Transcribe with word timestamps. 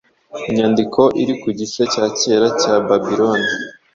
Inyandiko 0.49 1.01
iri 1.21 1.33
ku 1.41 1.47
gice 1.59 1.81
cya 1.93 2.05
kera 2.19 2.47
cya 2.61 2.73
Babiloni 2.87 3.49